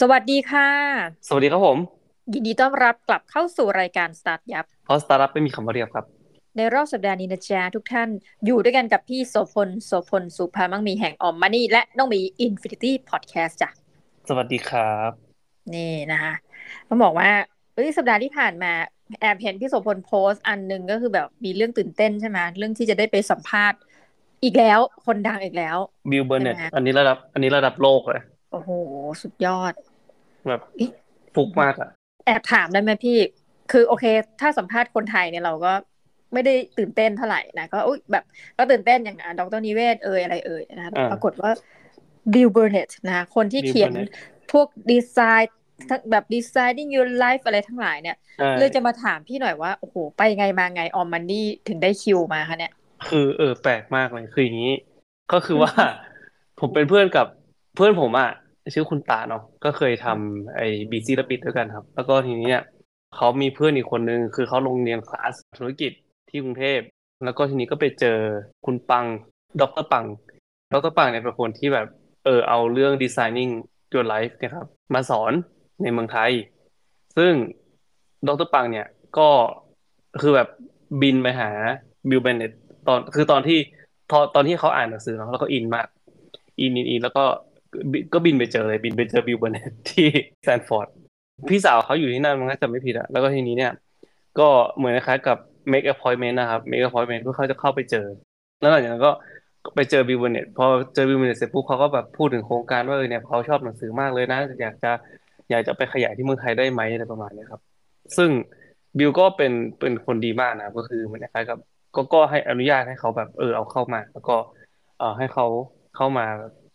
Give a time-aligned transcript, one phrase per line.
[0.00, 0.68] สวัสดีค่ะ
[1.28, 1.78] สวัสดีครับผม
[2.32, 6.04] ยินดีต้อนรับกลับเข้าสู่รายการสตาร์ทยับเพราะสตาร์ทอัพไม่มีคำว่าเรียบครับ
[6.56, 8.08] ในรอบสัปดาห์นี้นะจ๊ะทุกท่าน
[8.46, 13.70] อยู่ด้วยกันกับพี่โสพลโสพลสุภามั่งมีแห่งออมมันนี่ และน้องหมี Infinity Podcast จ้ะ
[14.28, 15.10] สวัสดีครับ
[15.74, 16.34] นี่นะคะ
[16.88, 17.30] ต้องบอกว่า
[17.74, 18.72] เอ้ยสัปดาห์ที่ผ่านมา
[19.20, 23.78] แอบเห็นพี่โสพลโพสต์อันหนึ่งก็คือแบบมีเรื่องตื่นเต้นใช่ไหมเรื่องที่จะได้ไปสัมภาษณ์
[24.44, 25.76] อีกแล้วคนดังอีกแล้ว
[26.10, 28.70] บิลเบอร์เน็ตใช่ไหมอันนี้ระดับ อันนี้ระดับโลกเลยโอ้โห
[29.22, 29.72] สุดยอด
[30.48, 30.90] แบบเอ๊ะ
[31.34, 31.90] ฟุกมากอะ
[32.26, 33.18] แอบถามได้ไหมพี่
[33.72, 34.04] คือโอเค
[34.40, 35.72] ถ้าสัมภาษณ์คนไทยเนี่ยเราก็
[36.32, 38.24] ไม่ได้ตื่นเต้นเท่าไหร่นะก็อุ๊ยแบบ
[38.58, 41.50] ก็ตื่นเต้นอย่างดรนิเวศเอ่ยอะไรเอ่ยนะอ่าปรากฏว่า
[42.34, 44.10] บิลเบอร์เน็ตนะคนที่ Bill เขียน Burnett
[44.52, 45.56] พวกดีไซน์
[45.88, 52.72] ทั้งแบบ designing your life อะไรทั้งหลายเนี่ยใช่เลยจะมาถามพี่หน่อยว่า โอ้โห ไปไงมาไงออมมันนี่ถึงได้คิวมาคะเนี่ย
[53.08, 54.74] คือเออแปลกมากเลย คืออย่างนี้
[55.32, 55.72] ก็คือว่า
[56.60, 57.26] ผมเป็นเพื่อนกับ
[57.76, 58.30] เพื่อนผมอะ
[58.74, 62.62] ชื่อคุณตาเนาะก็เคยทำไอ้บีซีระบิดด้วยกันครับ แล้วก็ทีนี้เนี่ย
[63.16, 65.92] เขามีเพื่อนอีกคนนึงคือเขาลงเรียนคลาสธุรกิจ
[66.28, 66.80] ที่กรุงเทพ
[67.24, 68.18] แล้วก็ทีนี้ก็ไปเจอ
[68.66, 69.04] คุณปัง
[69.60, 70.04] ดรปัง
[70.72, 71.86] ดรปังเนี่ยเป็นคนที่แบบ
[72.24, 73.52] เออเอาเรื่อง designing
[73.92, 75.32] your life เนี่ยครับ มาสอน
[75.82, 76.30] ในเมืองไทย
[77.16, 77.32] ซึ่ง
[78.26, 78.86] ดรปังเนี่ย
[79.18, 79.28] ก็
[80.20, 80.48] คือแบบ
[81.02, 81.50] บินไปหา
[82.08, 82.52] Bill Burnett
[82.86, 83.58] ตอนคือตอนที่
[84.10, 85.86] ตอนตอนที่เขาอ่านหนังสือเนาะแล้วก็อินมาก
[86.60, 87.49] อินอินอินแล้วก็บิ
[88.12, 90.06] ก็บินไปเจอเลยบินไปเจอ Bill Burnett ที่
[90.44, 90.88] แซนฟอร์ด
[91.48, 93.72] พี่สาวเขาอยู่ที่นั่นมันก็จะไม่ผิดอะแล้วก็ทีนี้เนี่ย
[94.38, 95.38] ก็เหมือนคล้ายกับ
[95.72, 98.06] make appointment นะครับ make appointment เพื่อเขาจะเข้าไปเจอ
[98.60, 99.12] แล้วหลังจากนั้นก็
[99.74, 104.92] ไปเจอ Bill Burnett พอเจอ Bill Burnett เสร็จปุ๊บเขาก็แบบพูดถึงโครงการว่าเออเนี่ยเขาชอบหนังสือมากเลยนะอยากจะ
[105.50, 107.60] อยากจะไปขยายที่เมืองไทยได้ไหมอะไรประมาณนี้ครับ
[108.16, 108.30] ซึ่ง
[108.98, 111.58] บิลก็เป็นเป็นคนดีมากนะก็คือเหมือนคล้ายกับ
[111.94, 114.36] ก็ก็ให้อนุญาตให้เขาแบบเออเอาเข้ามา แล้วก็
[114.98, 115.46] เออให้เขา
[115.96, 116.26] เข้ามา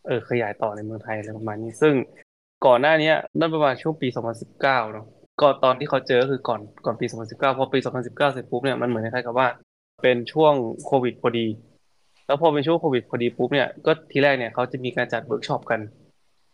[0.07, 1.93] เออขยายต่อในเมืองไทยอะไรประมาณนี้ ซึ่ง
[2.65, 4.07] ก่อนหน้านี้นั่นประมาณช่วงปี
[4.45, 5.05] 2019เนาะ
[5.41, 9.47] ก็ตอนที่เขาเจอก็คือก่อนก่อนปี 2019 พอปี 2019 เสร็จปุ๊บเนี่ยมันเหมือนคล้ายๆกับว่า
[10.01, 10.53] เป็นช่วง
[10.85, 11.47] โควิดพอดี
[12.27, 15.79] แล้วพอเป็นช่วงโควิดพอดีปุ๊บเนี่ยก็ทีแรกเนี่ยเขาจะมีการจัดเวิร์กช็อปกัน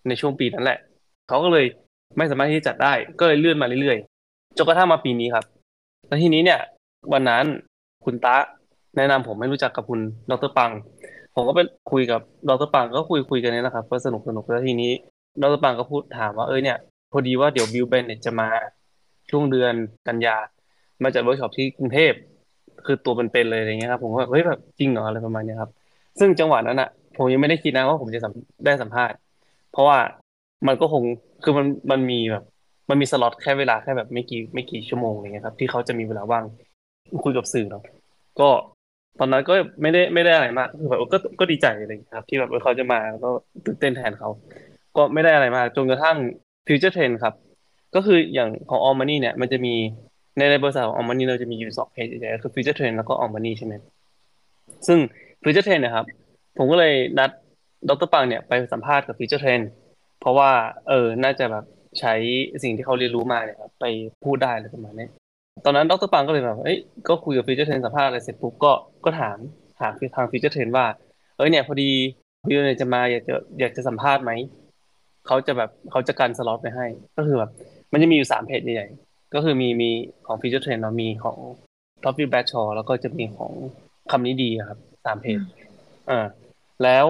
[0.08, 0.78] ในช่วงปีนั้นแหละ
[1.28, 1.66] เขาก็เลย
[2.18, 5.46] ไม่สามารถที่จะจัดได้ก็เลยเลื่อนมาเรื่อยๆจนกระทั่งมาปีนี้ครับ
[6.08, 6.60] แล้วทีนี้เนี่ย
[7.14, 7.44] วันนั้น
[8.06, 8.38] คุณตะ
[8.98, 10.00] แนะนำผมให้รู้จักกับคุณ
[10.30, 10.72] ดรปัง
[11.36, 11.62] ผมก็ไป
[11.92, 14.92] คุยกับดรปังก็คุยคุยกันเนี่ยนะครับก็สนุกสนุกแล้วทีนี้
[15.42, 16.78] ดรปังก็พูดถามว่าเออเนี่ย
[17.12, 18.48] พอดีว่าเดี๋ยว Bill Burnett เนี่ยจะมา
[19.30, 19.74] ช่วงเดือน
[20.08, 20.38] กันยา
[21.04, 22.14] มาจัดเวิร์กช็อปที่กรุงเทพ
[22.86, 25.72] คือตัวเป็นๆเลยอะไรเงี้ยครับผมก็แบบเฮ้ยแบบจริงเหรออะไรประมาณเนี้ยครับ
[26.20, 28.34] ซึ่งจังหวะนั้นอะ ผมยังไม่ได้คิดนะว่าผมจะม
[28.66, 29.18] ได้สัมภาษณ์
[29.72, 29.98] เพราะว่า
[30.68, 31.04] มันก็คง
[31.44, 32.44] คือมันมันมีแบบ
[32.90, 36.44] มันมีสล็อตแค่เวลาแค่แบบไม่กี่ไม่กี่ชั่วโมงอะไรเงี้ยครับ ที่เขาจะมีเวลาว่าง
[37.24, 37.84] คุยกับสื่อเนาะ
[38.40, 38.50] ก็
[39.20, 43.30] ตอนนั้นก็ไม่ได้ไม่ได้อะไรมากคือแบบก็ก็ดีใจอะไรอย่างเงี้ยครับ ที่แบบเออเขาจะมาก็
[43.66, 44.30] ตื่นเต้นแทนเขา
[44.98, 46.18] ก็ไม่ได้อะไรมากจนกระทั่ง
[46.68, 47.34] Future Trend ครับ
[47.96, 49.74] ก็คืออย่างของ All Money เนี่ย มันจะมี
[50.38, 53.74] ในในบริษัทของ All Money เราจะมีอยู่สองเพจใหญ่ๆคือ Future Trend แล้วก็ All Money ใช่ไหม
[54.88, 55.00] ซึ่ง
[55.44, 56.06] Future Trend เนะครับ
[56.58, 57.30] ผมก็เลยนัด
[57.90, 59.66] ดรปังเนี่ยไปสัมภาษณ์กับ Future Trend
[60.20, 60.50] เพราะว่า
[60.90, 61.66] เออน่าจะแบบ
[62.00, 62.14] ใช้
[62.64, 63.86] สิ่งที่เขาเรียนรู้มาเนี่ยครับไป
[64.24, 65.08] พูดได้อะไรประมาณนี้
[65.66, 68.72] ตอนนั้นดรปังก็เลยแบบเอ้ยก็คุยกับ Future Trend สัมภาษณ์อะไรเสร็จปุ๊บก็
[69.06, 69.38] ก็ถาม
[69.80, 70.86] ถามทาง Future Trend ว่า
[71.38, 71.90] เอ้ยเนี่ยพอดี
[72.50, 74.32] บิวเนี่ยจะมาอยากจะอยากจะสัมภาษณ์ไหม
[75.28, 76.86] เขาจะแบบเขาจะกันสล็อตไปให้
[77.18, 77.52] ก็คือแบบ
[77.92, 79.90] มันจะมีอยู่สามเพจใหญ่ๆก็คือมีมี
[80.26, 81.38] ของ Future Trend เนาะมีของ
[82.04, 83.52] Top View Bad Shaw แล้วก็จะมีของ
[84.12, 85.40] คำนี้ดีอะครับสามเพจ
[86.10, 86.20] อ่า
[86.84, 87.06] แล้ว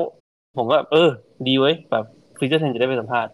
[0.58, 1.09] ผมก็แบบเออ
[1.47, 2.06] ดีเว้ยแบบ
[2.38, 3.31] ฟิวเจอร์เทนจะได้ไปสัมภาษณ์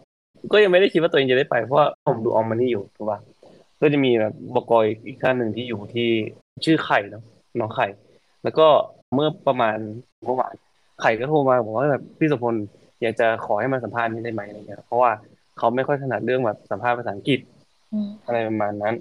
[0.52, 3.18] ก็ยังไม่ได้คิดว่าตัวเองจะได้ไปเพราะว่าผมดูออมมันนี่อยู่ถูกป่ะ
[3.80, 6.08] ก็จะมีแบบบกอยอีกท่านหนึ่งที่อยู่ที่
[6.64, 7.24] ชื่อไข่เนาะ
[7.60, 7.86] น้องไข่
[8.42, 8.66] แล้วก็
[9.14, 9.76] เมื่อประมาณ
[10.24, 10.54] เมื่อวาน
[11.00, 12.54] ไข่ก็โทรมาบอกว่าแบบพี่สมพล
[13.02, 15.10] อยากจะขอให้มาสัมภาษณ์นี่ได้ไหมอะไรเงี้ยเพราะว่า
[15.58, 17.40] เขาไม่ค่อยถนัดเรื่องแบบสัมภาษณ์ภาษาอังกฤษ
[17.92, 18.94] อืมอะไรประมาณนั้น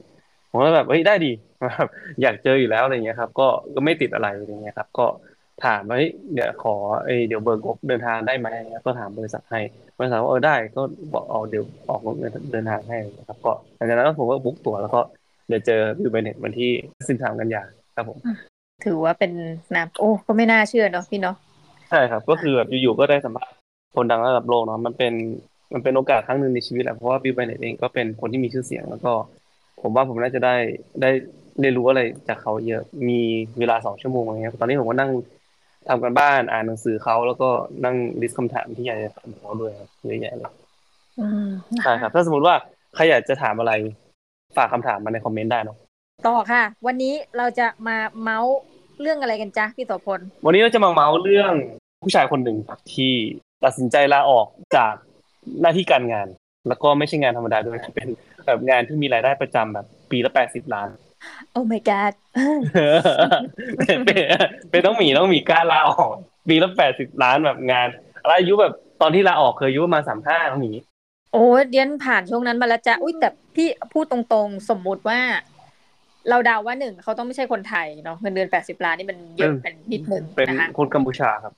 [0.50, 1.32] ผมก็แบบเฮ้ยได้ดี
[1.78, 1.90] แบบ
[2.22, 5.06] อยากเจออยู่แล้วอะไรเงี้ยครับ ก็ก็ไม่ติดอะไรอะไรเงี้ยครับ ก็
[5.66, 6.76] ถามว่าเฮ้ยเดี๋ยวขอ
[7.06, 9.60] เอยเดี๋ยวเบิกงบเดินทางได้ไหมอะไรเงี้ยก็ถามบริษัทให้
[10.00, 10.82] บริษัทว่าเออได้ก็
[11.14, 12.16] บอกเอาเดี๋ยวออกงบ
[12.52, 15.02] เดินทางให้นะครับก็หลังจากนั้นผมก็บุ๊กตั๋วแล้วก็
[15.48, 16.72] เดี๋ยวเจอบิวเบนเน็ตวันที่
[17.10, 17.64] สิบสามกันยา
[17.96, 18.18] ครับผม
[18.86, 19.32] ถือว่าเป็น
[19.76, 21.36] น้ำโอ้ก็ไม่น่าเชื่อเนาะพี่เนาะ
[21.90, 23.54] ใช่ครับ ก็คือแบบอยู่ๆก็ได้สัมภาษณ์
[23.96, 25.14] คนดังระดับโลกเนาะมันเป็น
[25.74, 29.12] มันเป็นโอกาสครั้งหนึ่งในชีวิตแหละเพราะว่า Bill Burnett เองก็เป็นคนที่มีชื่อเสียงแล้วก็
[29.82, 30.56] ผมว่าผมน่าจะได้
[31.02, 31.10] ได้
[31.60, 33.20] เรียนรู้อะไรจากเขาเยอะมี
[33.60, 35.12] เวลาสองชั่วโมงอะไรเงี้ยตอนนี้ผมก็นั่ง
[35.90, 37.50] ทำการบ้านอ่านหนังสือเขาแล้วก็
[37.86, 40.52] นั่งดิสคำถามที่อยากจะถามเขาด้วยครับเยอะแยะเลย
[41.20, 41.48] อืม
[41.84, 42.56] ใช่ครับ ถ้าสมมติว่า
[42.96, 43.74] ใครอยากจะถามอะไร
[44.58, 45.78] ฝากคำถามมาในคอมเมนต์ได้เนาะ
[46.28, 48.56] ต่อค่ะ วันนี้เราจะมาเมาส์
[49.02, 51.54] เรื่องอะไรกันจ๊ะพี่โสพลวันนี้เราจะมาเมาส์เรื่อง
[52.04, 52.58] ผู้ชายคนหนึ่ง
[52.94, 53.14] ที่
[53.64, 54.94] ตัดสินใจลาออกจาก
[55.62, 56.28] หน้าที่การงาน
[56.68, 58.08] แล้วก็ไม่ใช่งานธรรมดาด้วยเป็น
[58.46, 60.90] แบบงานที่มีรายได้ประจำแบบปีละแปดสิบล้าน
[61.52, 62.14] โอ้ my god
[63.78, 64.22] เป็นเป็น
[64.70, 66.14] เป็นต้องมีต้องมีกล้าลาออก
[66.48, 67.88] ปีละแปดสิบล้านแบบงาน
[68.26, 70.74] แล้วอายุแบบตอนที่ลาออกเคยอายุประมาณสามห้าต้องมี
[71.34, 75.20] โอ้เดียนผ่านช่วงนั้นมาแล้วจ้ะอุ้ยแต่พี่พูดตรงๆ สมมุติว่า
[76.30, 81.54] เราเดาว่าหนึ่งเขาต้องไม่ใช่คนไทยเนาะเงินเดือนแปดสิบล้านนี่มันเยอะเป็นนิดนึงเป็นนะคะคนกัมพูชาครับ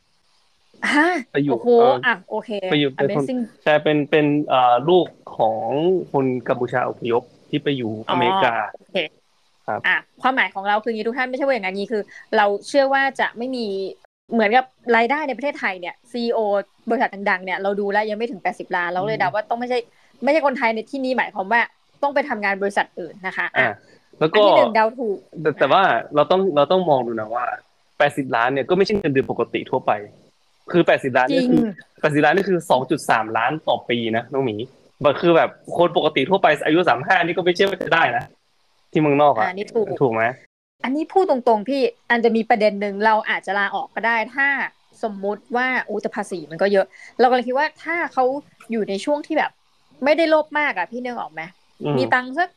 [0.96, 5.06] ฮะไปอยู่โอ้โหเอออ่อะโอเคไปอยู่เป็นคน Amazing ใช่เป็นเป็นเอ่อลูก
[5.38, 5.60] ของ
[6.12, 12.04] คนกัมพูชาอพยพที่ไปอยู่อเมริกาโอเคครับอะความหมายของเราคืออย่างนี้ทุกท่านไม่ใช่ว่าอย่างนั้นนี้คือ
[12.38, 13.66] เราเชื่อว่าจะไม่มี
[14.34, 16.40] เหมือนกับรายได้ในประเทศไทยเนี่ยซีอ
[16.90, 19.80] บริษัทดังๆ เนี่ยเราดูแล้วยังไม่ถึง 80 ล้านเราเลยเดาว่าต้องไม่ใช่
[20.24, 21.62] ไม่ใช่คนไทยในที่นี้หมายความว่า
[22.04, 23.76] ต้องไปทำงานบริษัทอื่นนะคะอ่าอะ
[24.20, 25.82] แล้วอันก็ที่หนึ่งเดาถูกแต่แต่ว่า
[26.16, 27.46] เราต้องเราต้องมองดูนะว่า
[27.98, 29.92] แปดสิบล้านเนี่ยก็ไม่ใช่เงินเดือนปกติทั่วไป
[30.72, 31.64] คือแปดสิบล้านจรินี่งคือ
[32.02, 34.56] แปดสิบล้านนี่คือสองจุดสามล้านต่อปีนะน้องหมี
[35.04, 38.24] มันคือแบบคนปกติทั่วไปอายุสามห้านี่ก็ไม่เชื่อว่าจะได้นะ
[38.92, 40.24] ที่เมืองนอกอ่าอะนี่ถูกถูกไหม
[40.84, 44.48] อันนี้พูดตรงๆพี่อันจะมีประเด็นหนึ่งเราอาจจะลาออกก็ได้ถ้า
[45.04, 46.86] สมมุติว่าอู้แต่ภาษีมันก็เยอะ
[47.20, 48.24] เราก็เลยคิดว่าถ้าเขา
[48.72, 49.52] อยู่ในช่วงที่แบบ
[50.04, 51.42] ไม่ได้โลภมากอะพี่นึกออกไหม
[51.82, 52.50] อืมมีตังค์สัก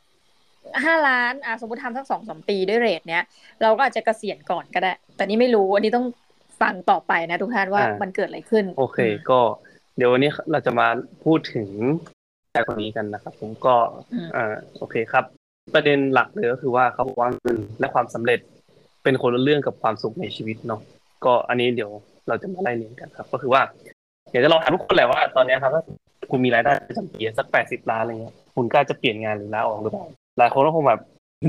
[0.84, 3.24] ห้าล้านอะสมมติทำสักสองสามปีด้วยเรทเนี้ย
[3.62, 6.06] เราก็อาจจะเกษียณก่อนก็ได้ แต่นี่ไม่รู้อันนี้ต้อง
[6.60, 8.98] ฟังต่อไปนะทุกท่านว่ามันเกิดอะไรขึ้น โอเค
[9.30, 9.40] ก็
[9.96, 10.86] เดี๋ยววันนี้เราจะมา
[11.24, 11.68] พูดถึง
[12.52, 13.74] ชายคนนี้กันนะครับ ผมก็
[14.14, 15.24] อืมอ่าโอเคครับ
[15.74, 18.40] ประเด็นหลักเลยก็คือว่าเขาบอกว่าเงินและความสำเร็จ
[19.04, 20.80] เป็นคนละเรื่องกับความสุขในชีวิตเนาะ
[21.24, 21.90] ก็อันนี้เดี๋ยว
[22.28, 23.62] เราจะมาไล่เรียงกันครับ ก็คือว่า
[24.30, 25.82] อยากจะลองถามทุกคนแหละว่าตอนนี้ครับถ้า
[26.30, 30.04] คุณมีรายได้ประจำปีสักแปดสิบล้านอะไรเงี้ยคุณกล้าจะเปลี่ยนงานหรือลาออกหรือเปล่า
[30.38, 31.00] หลายคนก็คงแบบ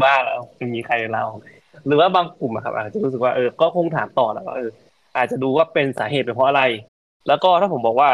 [0.03, 1.39] บ้าแล้วจะมีใครลาออก
[1.87, 4.69] หรือว่าบางกลุ่มอะครับอาจจะรู้สึกว่าเออก็คงถามต่อแล้วว่าเออ
[5.17, 6.63] อาจจะดูว่าเป็นสาเหตุเป็นเพราะอะไร
[7.27, 8.09] แล้วก็ถ้าผมบอกว่า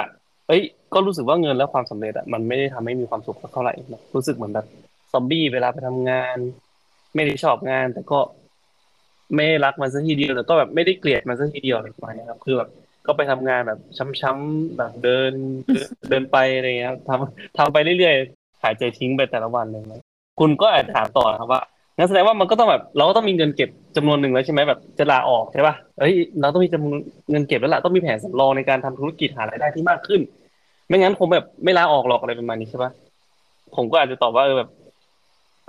[0.47, 0.61] เอ้ย
[0.93, 3.73] ก็รู้สึกว่าเงินและความสำเร็จอะมันไม่ได้ทำให้มีความสุขสักเท่าไหร่
[4.15, 4.65] รู้สึกเหมือนแบบ
[5.11, 6.38] ซอมบี้เวลาไปทำงาน
[7.15, 8.19] ไม่ได้ชอบงาน แต่ก็
[9.35, 12.69] ไม่รักมันสักทีเดียวแต่ก็แบบไม่ได้เกลียดมันสักทีเดียวอะไรประมาณนี้ครับคือแบบ
[13.06, 13.79] ก็ไปทำงานแบบ
[14.21, 15.31] ช้ำๆแบบเดิน
[16.09, 20.01] เดินไปอะไรเงี้ยทำทำไปเรื่อยๆหายใจทิ้งไปแต่ละวันเลยนะ
[20.39, 21.61] คุณก็อาจจะถามต่อครับว่า
[21.97, 26.97] งั้นแสดงว่ามันก็ต้องแบบเราก็ต้องมีเงินเก็บจำนวนหนึ่งแล้วใช่ไหมแบบจะลาออกใช่ป่ะเอ้ยเราต้องมีจำนวน
[27.31, 30.21] เงินเก็บแล้วล่ะต้องมีแผนสำรองในการทำธุรกิจหารายได้ที่มากขึ้น
[30.88, 32.91] ไม่งั้นผมแบบไม่ลาออกหรอกอะไรประมาณนี้ใช่ป่ะ
[33.75, 34.69] ผมก็อาจจะตอบว่าเออแบบ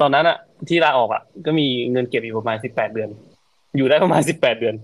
[0.01, 0.37] ตอนนั้นอะ
[0.69, 3.09] ที่ลาออกอะก็มีเงินเก็บอยู่ประมาณสิบแปดเดือน
[3.77, 4.75] อยู่ได้ประมาณสิบแปดเดือน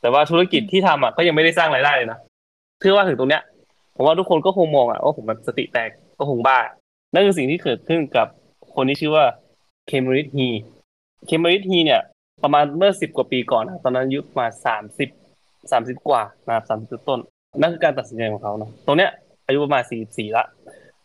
[0.00, 2.18] แต่ว่าธุรกิจที่ทำอะก็ยังไม่ได้สร้างรายได้เลยนะ
[2.80, 3.42] เชื่อว่าถึงตรงเนี้ย
[3.96, 6.58] ผมว่าทุกคนก็คงมองอะว่าผมแบบสติแตกก็คงบ้า
[7.12, 8.26] นั่นคือสิ่งที่เกิดขึ้นกับ
[8.74, 9.24] คนที่ชื่อว่า
[9.88, 10.48] เคมริทฮี
[11.26, 12.00] เคมริทฮีเนี่ย
[12.42, 15.08] ประมาณเมื่อสิบกว่าปีก่อนนะตอนนั้นอายุประมาณสามสิบ
[15.72, 17.20] สามสิบกว่านะครับสามสิบต้น
[17.60, 19.10] นั่นคือการตัดสินใจของเขาเนาะตรงเนี้ย
[19.46, 20.44] อายุประมาณสี่สี่ละ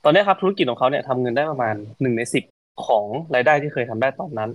[0.03, 2.43] ตอนเนี้ยครับธุรกิจของเขาเนี่ยทำเงินได้ประมาณหนึ่งในสิบ
[2.85, 3.05] ของ
[3.35, 4.49] รายได้ที่เคยทำได้ตอนนั้น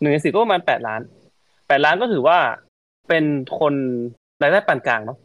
[0.00, 1.00] หนึ่งในสิบก็ประมาณแปดล้าน
[1.68, 2.38] แปดล้านก็ถือว่า
[3.08, 3.24] เป็น
[3.58, 3.74] คน
[4.42, 5.18] รายได้ปานกลางเนาะ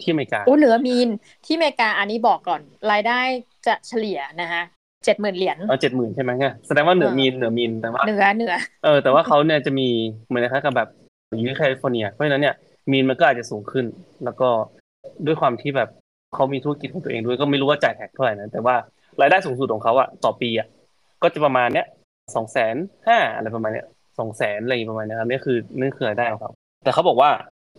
[0.00, 1.08] ที่อเมริกาโอ้เหนือ mean
[1.46, 2.60] ที่อเมริกาอันนี้บอกก่อน
[2.92, 3.20] รายได้
[3.66, 4.62] จะเฉลี่ยนะคะ
[5.04, 8.54] เจ็ดหมื่นเหรียญเออเจ็ดหมื่นใช่ไหมเนี่ยแสดงว่าเหนือ mean เหนือ mean แต่ว่าเหนือเหนือ
[8.84, 9.88] เออแต่ว่าเขาเนี่ยจะมี
[10.26, 10.88] เหมือนนะครับกับแบบ
[11.28, 12.54] อยู่ที่แคลิฟอร์เนียเพราะฉะนั้นเนี่ย
[12.90, 13.84] มีนมันก็อาจจะสูงขึ้น
[14.24, 14.48] แล้วก็
[15.26, 15.88] ด้วยความที่แบบ
[16.34, 18.74] เขามีธุรกิจของตัวเองด้วยก็ไม่รู้ว่าจ่ายแท็กเท่าไหร่นะแต่ว่า
[19.20, 20.68] รายได้สูงสุดของเขาอะต่อปีอะ
[21.22, 21.86] ก็จะประมาณเนี้ย
[22.34, 22.76] สองแสน
[23.08, 23.86] ห้าอะไรประมาณเนี้ย
[24.18, 26.52] สองแสนอะไรประมาณเนี้ยครับนี่คือนี่คือรายได้ของเขา
[26.84, 27.30] แต่เขาบอกว่า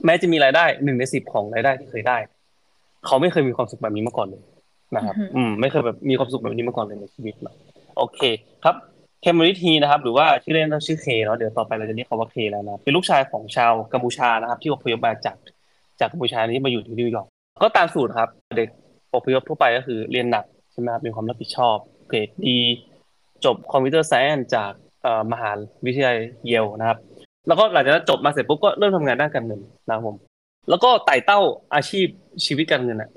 [0.06, 2.18] แม้จะมีรายได้หนึ่งในสิบของรายได้ที่เคยได้
[3.06, 4.42] เขาไม่เคยมีความสุขแบบนี้มาก่อนเลย
[4.96, 7.56] นะครับ อืม ไม่เคยแบบมีความสุขแบบนี้มาก่อนเลยในชีวิตเนาะ
[7.98, 8.20] โอเค
[8.64, 8.76] ครับ
[9.22, 15.36] เคมบริทีนะครับ หรือว่าชื่อเล่นต้องชื่อเคเนาะเดี๋ยวต่อไปเราจะเรียกเขาว่าเคแล้วนะเป็นลูกชายของชาวกัมพูชานะครับ ที่อพยพมาจาก
[16.00, 17.28] จากกัมพูชานี้มาอยู่ที่นิวยอร์ก
[17.64, 18.70] ก็ตามสูตรครับ เด็ก
[19.16, 21.78] อพยพทั่วไปก็คือเรียนหนักใช่ไหมครับมีความรับผิดชอบ
[22.08, 22.58] เกรดดี
[23.46, 24.72] จบ computer science จาก
[25.32, 25.52] มหา
[25.86, 26.18] วิทยาลัย
[26.48, 26.98] เยลนะครับ
[27.48, 30.16] แล้วก็หลังจากนั้นจบมาเสร็จปุ๊บก็เริ่มทำงานด้านการเงินนะครับผม
[30.70, 31.40] แล้วก็ไต่เต้า
[31.76, 32.08] อาชีพ
[32.46, 33.10] ชีวิตการเงินอะ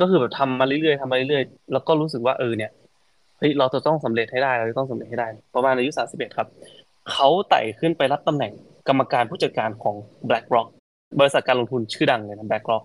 [0.00, 2.70] ก็คือแบบทำมาเรื่อยๆทำมาเรื่อยๆ แล้วก็รู้สึกว่าเออเนี่ย
[3.38, 6.48] เฮ้ยเราจะต้องสำเร็จให้ได้เราจะต้องสำเร็จให้ได้ ประมาณอายุสามสิบเอ็ดครับ
[7.12, 8.52] เขาไต่ขึ้นไปรับตำแหน่ง
[8.88, 9.96] กรรมการผู้จัดการของ
[10.28, 10.68] BlackRock
[11.20, 12.82] บริษัทการลงทุนชื่อดังเลยนะ BlackRock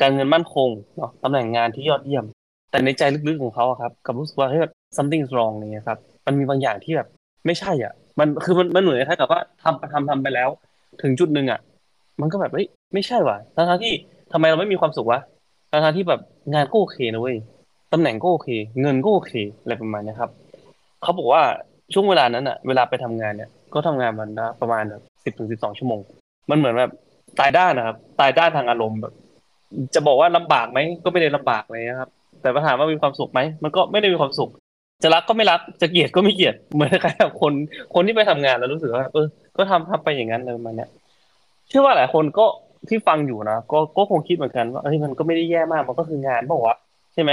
[0.00, 2.24] การเงินมั่นคงเนาะตำแหน่งงานที่ยอดเยี่ยม
[2.70, 4.60] แต่ในใจลึกๆของเขาครับกับรู้สึกว่าเฮ้ย
[4.96, 7.08] something is wrong เงี้ยครับ มันมีบางอย่างที่แบบ
[7.46, 10.48] ไม่ใช่อะ มันคือมันมันเหมือนคล้ายกับว่าทำทำทำไปแล้ว
[11.02, 11.60] ถึงจุดหนึ่งอะ
[12.20, 13.92] มันก็แบบเฮ้ยไม่ใช่ว่ะทั้งที่
[14.32, 15.20] ทำไมเราไม่มีความสุขวะ
[15.70, 16.20] ทั้งที่แบบ
[16.54, 17.36] งานก็โอเคนะเว้ย
[17.92, 18.48] ตำแหน่งก็โอเค
[18.80, 20.30] เงินก็โอเคอะไรประมาณนี้ครับ
[21.02, 21.42] เขาบอกว่า
[21.92, 26.00] ช่วงเวลานั้นอะ เวลาไปทำงานเนี่ย ก็ทำงานวันละประมาณแบบสิบถึงสิบสองชั่วโมง
[26.50, 26.92] มันเหมือนแบบ
[27.40, 29.14] ตายด้านนะครับ ตายด้านทางอารมณ์แบบ
[29.94, 32.10] จะบอกว่าลำบากไหมก็ไม่ได้ลำบากเลยนะครับ
[32.42, 34.50] แต่ปัญหาว่ามีความสุขไหมมันก็ไม่ได้มีความสุข
[35.02, 37.52] จะรักก็ไม่รักจะเกลียดก็ไม่เกลียดเหมือนกับคน
[37.94, 40.90] คนที่ไปทำงานแล้วรู้สึกว่าเออ ก็ทำทำไปอย่างนั้นเลยมันเนี่ย
[41.68, 42.46] เชื่อว่าหลายคนก็
[42.88, 46.76] ที่ฟังอยู่นะก็ก็คงคิดเหมือนกันว่าเฮ้ยมันก็ไม่ได้แย่มากมันก็คืองานบอกว่า
[47.14, 47.32] ใช่ไหม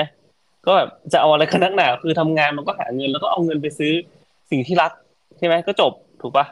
[0.65, 3.91] ก็แบบจะเอาอะไรกันนักหนาคือทำงานมันก็หาเงินแล้วก็เอาเงินไปซื้อ
[4.51, 4.91] สิ่งที่รัก
[5.37, 5.91] ใช่ไหมก็จบ
[6.21, 6.45] ถูกปะ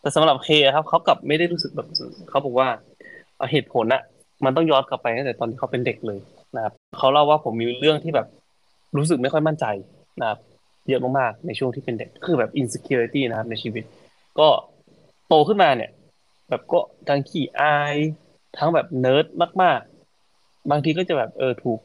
[0.00, 1.86] แต่สำหรับเคครับเขากลับไม่ได้รู้สึกแบบ
[2.30, 2.68] เขาบอกว่า
[3.50, 4.02] เหตุผลอะ
[4.44, 6.18] มันต้องย้อนกลับไปตั้งแต่ตอนที่เขาเป็นเด็กเลย
[6.56, 8.26] นะครับเขาเล่าว่าผมมีเรื่องที่แบบ
[8.96, 9.66] รู้สึกไม่ค่อยมั่นใจ
[10.20, 10.38] นะครับ
[10.88, 13.84] เยอะมากๆในช่วงที่เป็นเด็กคือแบบ insecurity นะครับ ในชีวิต
[14.38, 14.48] ก็
[15.28, 15.90] โตขึ้นมาเนี่ย
[16.48, 17.96] แบบก็ทั้งขี้อาย
[18.58, 19.26] ทั้งแบบเนิร์ด
[19.62, 19.80] มาก
[20.24, 21.78] ๆ บางทีก็จะแบบเออถูก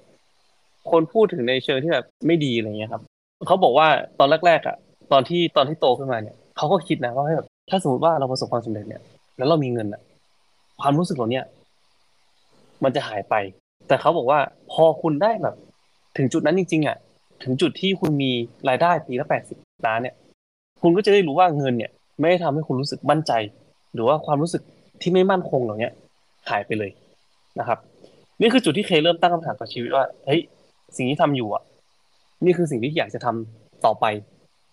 [0.91, 3.01] คนพูดถึงในเชิงที่แบบไม่ดีอะไรเงี้ยครับ
[3.47, 3.87] เขาบอกว่า
[4.19, 4.77] ตอนแรกๆอะ
[5.11, 9.01] ตอนที่ตอนที่โตขึ้นมาเนี่ยเขาก็คิดนะว่าแบบถ้าสมมติว่าเราประสบความสำเร็จเนี่ย
[9.37, 10.01] แล้วเรามีเงินอะ
[10.81, 11.41] ความรู้สึกเหล่านี้
[12.83, 13.35] มันจะหายไป
[13.87, 14.39] แต่เขาบอกว่า
[14.71, 15.55] พอคุณได้แบบ
[16.17, 16.97] ถึงจุดนั้นจริงๆอะ
[17.43, 18.31] ถึงจุดที่คุณมี
[18.69, 20.15] รายได้ปีละแปดสิบล้านเนี่ย
[20.81, 23.31] คุณก็จะได้รู้ว่าเงินเนี่ย ไม่ได้ทำให้คุณรู้สึกมั่นใจ
[23.93, 24.61] หรือว่าความรู้สึก
[25.01, 25.89] ที่ไม่มั่นคงเหล่านี้
[26.49, 26.91] หายไปเลย
[27.59, 27.77] นะครับ
[28.41, 30.41] นี่คือจุดที่เคเริ่มตั้งคำถามกับชีวิตว่าเฮ้ย
[30.97, 31.63] สิ่งที่ทำอยู่อะ
[32.45, 34.05] นี่คือสิ่งที่อยากจะทำต่อไป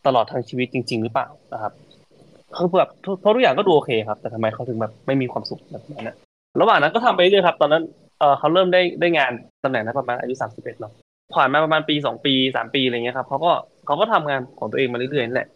[0.06, 1.73] ตลอดทั้งชีวิตจริง ๆ หรือเปล่านะครับ
[2.56, 6.16] คือแบบเพราะทุกอย่างก็ดูโอเคครับ แต่ทำไมเขาถึงแบบไม่มีความสุขแบบนั้นนะ
[6.61, 7.82] ระหว่างนั้นก็ทำไปเรื่อยครับ ตอนนั้น
[8.18, 9.32] เออเขาเริ่มได้ได้งาน
[9.64, 10.92] ตำแหน่งนั้นประมาณอายุสามสิบเอ็ดเนาะ
[11.35, 13.52] ผ่านมาประมาณปีสองปีสามปีอะไรเงี้ยครับเขาก็
[13.87, 15.49] เขาก็ทำงานของตัวเองมาเรื่อยๆนั่นแหละ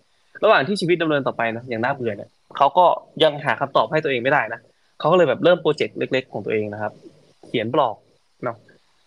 [0.44, 2.86] ระหว่างที่ชีวิตดำเนินต่อไปนะอย่างน่าเบื่อเนี่ยเขาก็
[3.22, 4.60] ยังหาคำตอบให้ตัวเองไม่ได้นะ
[4.98, 6.92] เขาก็เลยแบบเริ่มโปรเจกต์เล็ก ๆ ของตัวเองนะครับ
[7.46, 7.96] เขียนบล็อก
[8.44, 8.56] เนาะ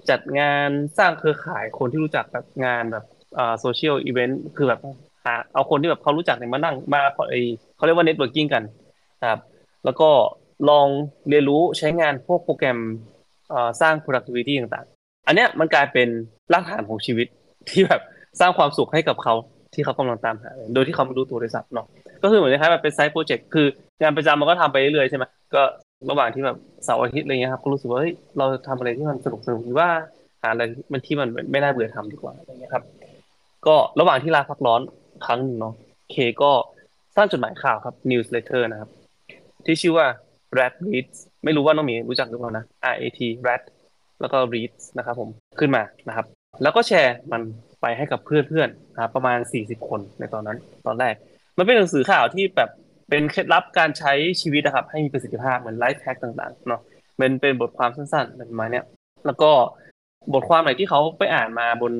[0.09, 3.05] จัดงานสร้างเครือข่ายคนที่รู้จักแบบงานแบบ
[3.37, 4.79] อ่า social event คือแบบ
[5.25, 7.35] หาเอาคนที่แบบเขารู้จักเนี่ยมานั่งมาไอ
[7.75, 8.63] เขาเรียกว่า networking กัน
[9.21, 9.41] นะครับ
[9.85, 10.09] แล้วก็
[10.69, 10.87] ลอง
[11.29, 12.79] เรียนรู้ใช้งานพวกโปรแกรม
[13.81, 16.09] สร้าง productivity ต่างๆ อันเนี้ยมันกลายเป็น
[16.51, 17.27] รากฐานของชีวิต
[17.69, 18.01] ที่แบบ
[18.39, 19.33] สร้างความสุขให้กับเขา
[19.73, 21.85] ที่เขากำลังตามหา โดยที่เขาไม่รู้ตัวเลยสักเนาะ
[22.23, 23.65] ก็คือเหมือนคล้ายแบบเป็นไซต์โปรเจกต์ คือ
[24.01, 25.23] งานประจำมันก็ทำไปเรื่อยๆใช่ไหม
[25.55, 25.61] ก็
[26.09, 29.89] ระหว่างที่แบบเสาร์อาทิตย์อะไรเงี้ยครับ ก็รู้สึกว่าเฮ้ย เราทำอะไรที่มันสนุกสนุกหรือว่า
[30.41, 32.83] หาอะไรมันที่มันไม่น่าเบื่อทำดีกว่าอะไรเงี้ยครับ
[33.67, 34.81] ก็ระหว่างที่ลาพักร้อน
[35.25, 35.73] ครั้งหนึ่งเนาะ
[36.11, 36.51] เคก็
[37.15, 38.89] สร้างจดหมายข่าวครับ newsletter นะครับ
[39.65, 40.05] ที่ชื่อว่า
[40.57, 43.61] rat reads ไม่รู้ว่าน้องมีรู้จักหรือเปล่านะ R A D rad
[44.21, 45.29] แล้วก็ read นะครับผม
[45.59, 46.25] ขึ้นมานะครับ
[46.61, 47.41] แล้วก็แชร์มัน
[47.81, 51.13] ไปให้กับเพื่อนๆนะครับประมาณ 40 คนในตอนนั้น ตอนแรก
[51.57, 52.69] มันเป็นหนังสือข่าวที่แบบ
[53.09, 56.81] เป็นเคล็ดลับการใช้ชีวิตนะครับ ให้มีประสิทธิภาพเหมือน life hack ต่างๆเนาะ
[57.19, 58.81] มันเป็นบทความสั้นๆประมาณนี้
[59.25, 59.51] แล้วก็
[60.33, 61.93] บทความไหนที่เขาไปอ่านมาบน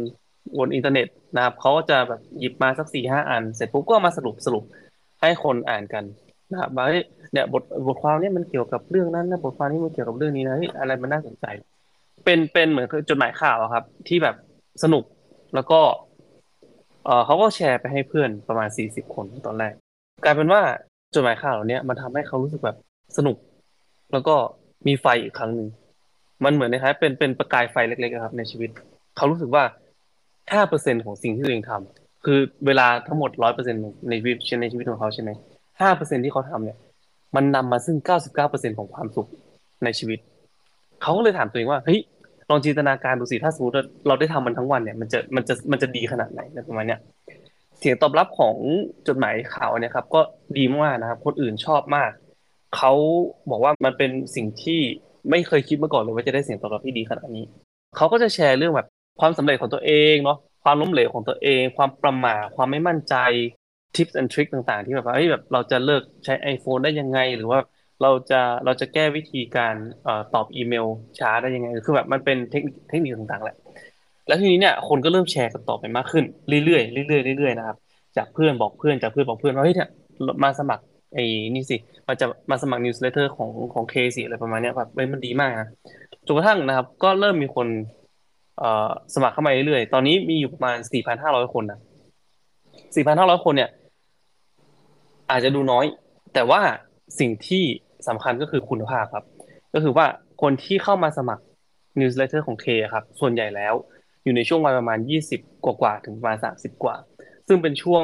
[0.60, 4.64] บนอินเทอร์เน็ตนะครับเขาก็จะแบบหยิบมาสักสี่ห้าอัน เสร็จปุ๊บก็มาสรุปสรุป
[5.22, 6.04] ให้คนอ่านกัน
[6.52, 6.86] นะครับว่า
[7.34, 11.46] เนี่ยบทบทความนี้มันเกี่ยวกับเรื่องนั้นนะบทความนี้มันเกี่ยวกับเรื่องนี้นะอะไรมันน่าสนใจ
[12.24, 14.36] เป็นเป็นเหมือนจดหมายข่าวครับ ที่แบบ
[14.84, 15.04] สนุก
[15.56, 15.80] แล้วก็
[17.06, 19.74] เออเขาก็แชร์ไปให้เพื่อนประมาณสี่สิบคนตอนแรก
[20.24, 20.62] กลายเป็นว่า
[21.14, 22.78] จดหมายข่าวเหล่านี้มันทำให้เขารู้สึกแบบ
[23.18, 23.38] สนุก
[24.12, 24.36] แล้วก็
[24.88, 25.68] มีไฟอีกครั้งหนึ่ง
[26.44, 28.70] มันเหมือนนะครับเป็นเป็นประกายไฟเล็กๆครับ ในชีวิต
[29.18, 29.64] เขารู้สึกว่า
[30.54, 33.76] ห้าเปอร์เซ็นของสิ่งที่ตัวเองทำคือเวลาทั้งหมดร้อยเปอร์เซ็น
[34.10, 35.30] ในชีวิตในชีวิตของเขาใช่ไหม
[35.82, 36.78] ห้าเปอร์เซ็นที่เขาทำเนี่ย
[37.36, 39.28] มันนำมาซึ่งเก้าสิบเก้าเปอร์เซ็นของความสุข
[39.84, 40.20] ในชีวิต
[41.02, 42.00] เขาก็เลยถามตัวเองว่าเฮ้ย
[42.50, 43.76] ลองจินตนาการดูสิถ้าสมมติ
[44.08, 47.00] เราได้ทำมันทั้งวันเนี่ยมันจะมันจะมันจะดีขนาดไหนประมาณเนี้ย
[47.80, 48.56] เสียงตอบรับของ
[49.08, 50.22] จดหมายข่าวเนี่ยครับ ก็
[50.58, 52.12] ดีมากนะครับ คนอื่นชอบมาก
[52.76, 52.94] เขา
[53.50, 54.80] บอกว่ามันเป็นสิ่งที่
[55.30, 57.46] ไม่เคยคิดมาก่อนเลยว่าจะได้เสียงตอบรับที่ดีขนาดนี้
[57.98, 58.88] เขาก็จะแชร์เรื่องแบบ
[59.20, 63.16] ความสำเร็จของตัวเองเนาะความล้มเหลวของตัวเอง ความประมาทความไม่มั่นใจ
[63.96, 67.60] tips and trick ต่างๆ ที่แบบว่าเฮ้ยแบบเราจะเลิกใช้ iPhone ได้ยังไง หรือว่า
[68.02, 69.76] เราจะเราจะแก้วิธีการ
[70.08, 70.86] อตอบอีเมล
[71.20, 73.58] ช้าได้ยังไง คือแบบมันเป็นเทคนิคเทคนิคต่างๆแหละ
[74.28, 76.24] แล้วทีนี้เนี่ยคนก็เริ่มแชร์กันต่อไปมากขึ้น
[76.66, 77.78] เรื่อยๆเรื่อยๆเรื่อยๆนะครับ
[78.18, 79.90] จากเพื่อนบอกเพื่อนจากเพื่อนบอกเพื่อนว่าเฮ้ยเนี่ย
[80.44, 80.84] มาสมัคร
[81.14, 85.68] ไอ้นี่สิมันจะมาสมัคร newsletter ของของเคสิอะไรประมาณเนี้ยแบบเฮ้ยมันดีมากนะ
[86.26, 87.68] จนกระทั่งนะครับ ก็เริ่มมีคน
[88.60, 90.78] เอ่อสมัครเข้ามาเรื่อยๆ ตอนนี้มีอยู่ประมาณ
[91.16, 91.80] 4,500คนนะ
[92.96, 93.70] 4,500คนเนี่ย
[95.32, 95.86] อาจจะดูน้อย
[96.34, 96.62] แต่ว่า
[97.20, 97.64] สิ่งที่
[98.08, 99.26] สำคัญก็คือคุณภาพครับ
[99.74, 100.06] ก็คือว่า
[100.42, 101.44] คนที่เข้ามาสมัคร
[102.00, 103.74] newsletter ของเคครับ ส่วนใหญ่แล้ว
[104.24, 105.00] อยู่ในช่วงวัยประมาณ
[105.32, 106.96] 20กว่าถึงประมาณ 30 กว่า
[107.48, 108.04] ซึ่งเป็นช่วง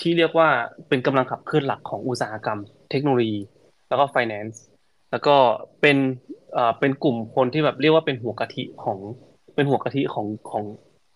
[0.00, 0.48] ที่เรียกว่า
[0.88, 2.58] เป็นกำลังขับเคลื่อนหลักของอุตสาหกรรม
[2.90, 3.40] เทคโนโลยี
[3.88, 4.56] แล้วก็ finance
[5.10, 5.36] แล้วก็
[5.80, 5.96] เป็น
[6.52, 8.98] เอ่อเป็นกลุ่มคนที่แบบเรียกว่าเป็นหัวกะทิของ
[9.54, 10.64] เป็นหัวกะทิของของ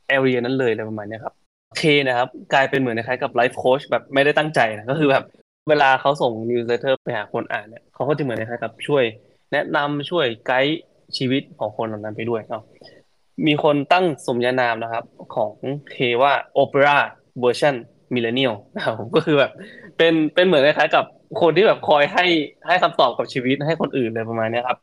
[0.08, 1.34] area นั้นเลยอะไรประมาณนี้ครับ
[1.78, 5.24] เคนะครับ กลายเป็นเหมือนคล้ายกับไลฟ์โค้ชแบบไม่ได้ตั้งใจนะก็คือแบบ
[5.68, 9.04] เวลาเขาส่ง newsletter ไปหาคนอ่านเนี่ยเขาก็จะเหมือนคล้ายกับช่วย
[9.52, 10.80] แนะนำช่วยไกด์
[11.16, 12.62] ชีวิตของคนเหล่านั้นไปด้วยเนาะ
[13.47, 15.04] มีคนตั้งสมญานามนะครับ
[15.35, 15.52] ของ
[15.92, 16.97] เคว่าโอเปร่า
[17.40, 17.75] เวอร์ชัน
[18.14, 19.52] มิเลเนียลนะครับก็คือแบบ
[19.97, 21.04] เป็นเป็นเหมือนคล้ายๆกับ
[21.40, 22.25] คนที่แบบคอยให้
[22.66, 24.78] ให้คำตอบกับชีวิตให้คนอื่นเลยประมาณนี้ครับ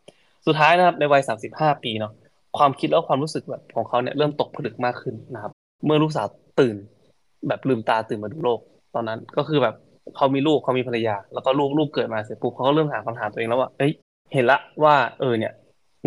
[0.45, 2.13] สุดท้ายนะครับในวัยสามสิบห้าปีเนาะ
[2.57, 5.51] ความคิดแล้วความรู้สึกแบบของเขาเนี่ยเริ่มตกผลึกมากขึ้นนะครับ
[5.85, 6.27] เมื่อลูกสาว
[6.59, 6.75] ตื่น
[7.47, 8.59] แบบลืมตาตื่นมาดูโลก
[8.95, 9.75] ตอนนั้นก็คือแบบ
[10.15, 13.91] เขามีลูกเขามีภรรยา แล้วก็ลูกลูกเกิดมาเสร็จปุ๊บเขาก็เริ่มถามคำถามตัวเองแล้วว่าเอ้ย
[14.33, 15.53] เห็นละว่าเออเนี่ย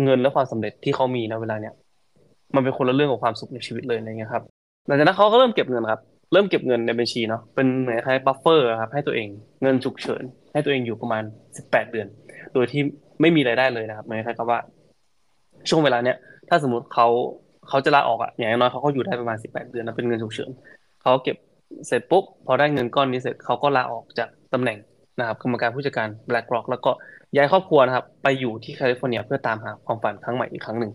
[0.03, 1.73] เงินและความสำเร็จที่เขามีนะเวลาเนี่ย
[2.55, 4.43] มันเป็นคนละเรื่องกับความสุขในชีวิตเลยอะไรเงี้ยครับ
[4.87, 6.01] หลังจากนั้นเขาก็เริ่มเก็บเงินครับ
[6.33, 9.27] เริ่มเก็บเงินในบัญชีเนาะเป็นเหมือนคล้าย buffer ครับให้ตัวเอง
[9.61, 10.23] เงินฉุกเฉิน
[10.53, 11.23] ให้ตัวเองอยู่ประมาณ
[11.57, 12.07] สิบแปดเดือน
[12.53, 12.81] โดยที่
[13.21, 14.59] ไม่มีรายได้เลยนะครับเหมือนคล้ายกับว่า
[15.69, 16.17] ช่วงเวลาเนี้ย
[16.49, 17.07] ถ้าสมมติเขา
[17.69, 20.49] เขาจะลาออกอะอย่างน้อยเขาก็อยู่ได้ประมาณสิบแปดเดือนนะเป็นเงินฉุกเฉิน
[21.01, 21.37] เขาเก็บ
[21.87, 24.77] เสร็จปุ๊บพอได้เงินก้อนนี้เสร็จเขาก็ลาออกจากตำแหน่ง
[25.19, 26.91] นะครับกรรมการผู้จัดการ BlackRock แล้วก็
[27.35, 30.91] ย้ายครอบครัวนะครับไปอยู่ที่แคลิฟอร์เนียเพื่อตามหาความฝันครั้งใหม่อีกครั้งหนึ่ง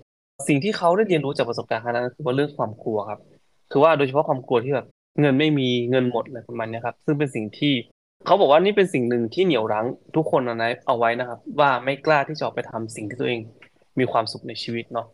[0.49, 3.21] สิ่งที่เขาได้เรียนรู้จากประสบการณ์ครั้งนั้นคือว่าเรื่องความกลัวครับ
[3.73, 4.87] คือว่าโดยเฉพาะความกลัวที่แบบ
[5.21, 7.75] เงินไม่มีเงินหมดอะไรประมาณนี้ครับซึ่งเป็นสิ่งที่
[8.27, 9.87] เขาบอกว่านี่เป็นสิ่งหนึ่งที่เหนี่ยวรั้ง
[10.17, 13.41] ทุกคนเอาไว้เอาไว้นะครับ ว่าไม่กล้าที่จะออกไปทำสิ่งที่ตัวเอง
[13.99, 15.07] มีความสุขในชีวิตเนาะ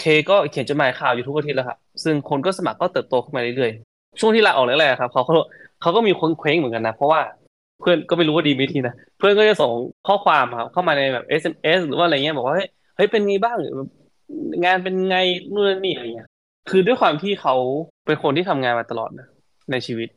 [0.00, 3.85] เคก็เขียนจดหมายข่าวอยู่ทุกอาทิตย์แล้วครับซึ่งคนก็สมัครก็เติบโตขึ้นมาเรื่อยๆ
[4.20, 5.34] ช่วงที่ลาออกแรกๆครับเขาเขา
[5.82, 7.20] เขาก็มีคนเคว้งเหมือนกันนะ เพราะว่า
[7.80, 9.72] เพื่อนก็ไม่รู้ว่าดีไม่ดีนะเพื่อนก็จะส่ง
[10.06, 13.58] ข้อความครับเข้ามาในแบบ SMS หรือว่าอะไรเงี้ยบอกว่าเฮ้ยเฮ้ยเป็นไงบ้าง
[14.64, 15.16] งานเป็นไง
[15.52, 16.28] นู่นนี่อะไรเงี้ย
[16.70, 17.54] คือด้วยความที่เขา
[18.06, 19.26] เป็นคนที่ทำงานมาตลอดนะ
[19.72, 20.08] ในชีวิต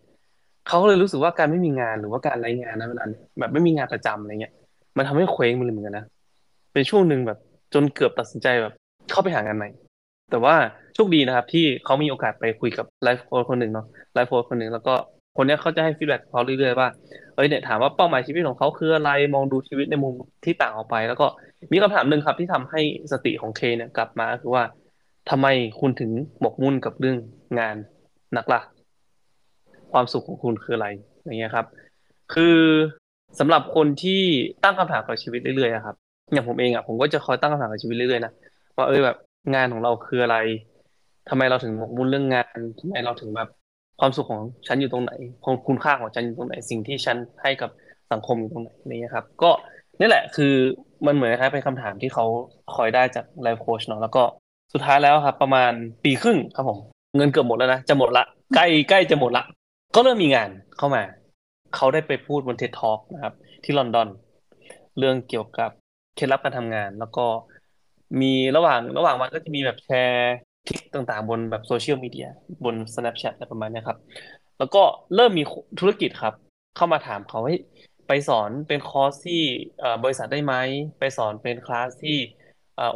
[0.67, 3.05] เขาเลยรู้สึกว่าการไม่มีงานหรือว่าการไร้งานนะเวลา
[3.39, 4.53] แบบไม่มีงานประจำอะไรเงี้ย
[4.97, 6.05] มันทำให้เคว้งมันเลยเหมือนกันนะ
[6.73, 7.39] เป็นช่วงหนึ่งแบบ
[7.73, 8.73] จนเกือบตัดสินใจแบบ
[9.11, 9.69] เข้าไปหางานใหม่
[10.29, 10.55] แต่ว่า
[10.95, 14.93] โชคดีนะครับ ที่เขามีโอกาสไปคุยกับไลฟ์โค้ชคนหนึ่งเนาะไลฟ์โค้ชคนหนึ่งแล้วก็
[15.37, 16.87] คนนี้เขาจะให้ feedback เขาเรื่อยๆว่า
[17.35, 20.13] เอ้ยเนี่ยถามว่าเป้าหมายชีวิตของเขาคืออะไรมองดูชีวิตในมุม
[20.45, 21.27] ที่ต่างออกไป แล้วก็
[21.71, 22.81] มีคำถามหนึ่งครับที่ทำให้
[23.11, 24.63] สติของเคเนี่ยกลับมาคือว่า
[25.29, 25.47] ทำไม
[25.79, 27.17] คุณถึงหมกมุ่นกับเรื่อง
[27.59, 27.75] งาน
[28.37, 28.61] นักล่ะ
[29.91, 30.87] ความสุขของคุณคืออะไร
[31.25, 31.65] อย่างเงี้ยครับ
[32.33, 32.57] คือ
[33.39, 34.21] สำหรับคนที่
[34.63, 35.95] ตั้งคำถามกับชีวิตเรื่อยๆครับ
[36.33, 38.33] อย่างผมเองอะผมก็จะคอยตั้งคำถามกับชีวิตเรื่อยๆนะ
[38.77, 39.17] ว่าเออแบบ
[39.53, 40.37] งานของเราคืออะไร
[41.29, 43.49] ทำไมเราถึงหมกมุ่นเรื่องงานทำไมเราถึงแบบ
[43.99, 45.11] ความสุขของฉันอยู่ตรงไหน
[45.67, 47.69] คุณค่าของฉันอยู่ตรงไหน สิ่งที่ฉันให้กับ
[48.11, 49.51] สังคมอยู่ตรงไหนนี่ครับ ก็
[49.99, 50.53] นี่แหละคือ
[51.05, 52.25] มันเหมือนคล้ายเป็นคำถามที่เขา
[52.75, 54.23] คอยได้จากไลฟ์โค้ชเนาะแล้วก็
[54.73, 55.71] สุดท้ายแล้วครับ ประมาณ
[56.03, 56.79] ปีครึ่งครับผม
[57.17, 58.23] เงินเกือบหมดแล้วนะ จะหมดละ
[58.55, 59.43] ใกล้ใกล้จะหมดละ
[59.95, 61.03] ก็เริ่มมีงานเข้ามา
[61.75, 64.07] เขาได้ไปพูดบน TED Talk นะครับ ที่ลอนดอน
[64.97, 65.69] เรื่องเกี่ยวกับ
[66.15, 67.25] เคล็ดลับการทำงาน แล้วก็
[68.21, 70.35] มีระหว่างระหว่างวันก็จะมีแบบแชร์
[70.67, 72.27] คลิปต่างๆ บนแบบโซเชียลมีเดีย
[72.65, 73.97] บน Snapchat อะไรประมาณนี้ครับ
[74.59, 74.81] แล้วก็
[75.15, 75.43] เริ่มมี
[75.79, 76.33] ธุรกิจครับ
[76.77, 77.55] เข้ามาถามเขาให้
[78.07, 79.41] ไปสอนเป็นคอร์สที่
[80.03, 80.53] บริษัทได้ไหม
[80.99, 82.17] ไปสอนเป็นคลาสที่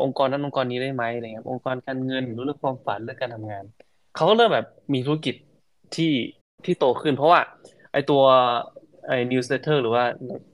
[0.02, 3.64] องค์กรนั้นองค์กรนี้ได้ไหมอะไรเงี้ยองค์กรการเงินหรือเรื่องความฝันเรื่องการทำงาน
[4.16, 5.36] เขาก็เริ่มแบบมีธุรกิจ
[5.96, 6.14] ที่
[6.66, 7.40] ที่โตขึ้น เพราะว่า
[7.94, 8.22] ไอตัว
[9.08, 10.04] ไอ้ newsletter หรือว่า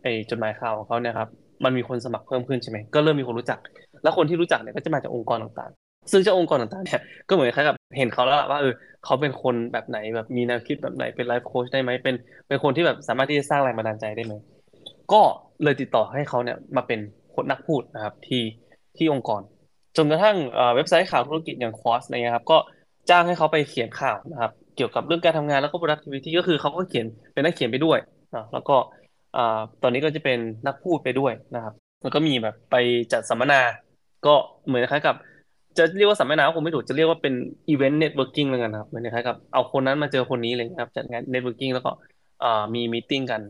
[0.01, 1.29] ไอจดหมายข่าวของเขาเนี่ยครับ
[1.63, 3.59] มันมีคนสมัครเพิ่มขึ้นใช่ไหม ก็เริ่มมีคนรู้จัก
[4.03, 8.73] แล้วคนที่รู้จักเนี่ยก็จะมาจากองค์กรต่างๆ ซึ่งเจ้าองค์กรต่างๆเนี่ยก็เหมือนคล้ายกับเห็นเขาแล้วว่าเออ
[9.05, 12.15] เขาเป็นคนแบบไหนแบบมีแนวคิดแบบไหนเป็นไลฟ์โค้ชได้ไหมเป็น
[12.47, 14.33] เป็นคนที่แบบสามารถที่จะสร้างแรงบันดาลใจได้ไหม
[15.13, 15.21] ก็
[15.63, 16.99] เลยติดต่อให้เขาเนี่ยมาเป็น
[17.35, 18.43] คนนักพูดนะครับที่
[18.97, 19.41] ที่องค์กร
[19.97, 20.37] จนกระทั่ง
[20.75, 22.57] เว็บไซต์ข่าวธุรกิจอย่างคอสอะไรเงี้ยครับก็
[23.09, 27.97] จ้างให้เขาไปเขียนข่าวนะครับเกี่ยวกับเรื่องการทำงานแล้วก็ productivity ก็คือเขาก็เขียนเป็นนักเขียนไปด้วย
[28.35, 28.75] นะแล้วก็
[29.83, 32.75] ตอนนี้ก็จะเป็นนักพูดไปด้วยนะครับแล้วก็มีแบบไป
[33.11, 33.61] จัดสัมมนา
[34.25, 34.33] ก็
[34.67, 35.15] เหมือนคล้ายกับ
[35.77, 37.33] จะเรียกว่าสัมมนาคงไม่ถูกจะเรียกว่าเป็น
[37.69, 41.91] event networking แล้วกันครับเหมือนคล้ายกับเอาคนนั้นมาเจอคนนี้เลยครับจัดงาน networking แล้วก็
[42.73, 43.41] มี meeting กัน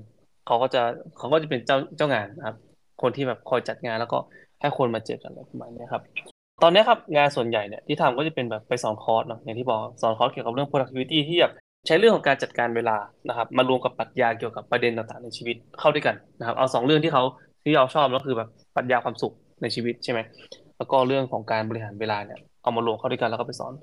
[0.46, 0.82] เขาก็จะ
[1.18, 2.56] เขาก็จะเป็นเจ้าเจ้างานครับ
[3.02, 4.18] คนที่แบบคอยจัดงานแล้วก็
[4.62, 6.04] ให้คนมาเจอกันอะไรประมาณนี้ครับ
[6.64, 11.54] ตอนนี้ครับงานส่วนใหญ่เนี่ยที่ทำก็จะเป็นแบบไปสอนคอร์สเนาะอย่างที่บอกสอนคอร์สเกี่ยวกับเรื่อง productivity ที่แบบ
[11.88, 17.24] ใช้เรื่องของการจัดการเวลานะครับ มารวมกับปรัชญาเกี่ยวกับประเด็นต่างๆในชีวิตเข้าด้วยกันนะครับ เอาสองเรื่องที่เขา
[17.64, 20.20] ที่เราชอบก็คือแบบปรัชญาความสุข ในชีวิตใช่ไหม
[20.78, 23.74] แล้วก็เรื่องของการบริหารเวลาเนี่ยเอามารวมเข้าด้วยกันแล้วก็ไปสอน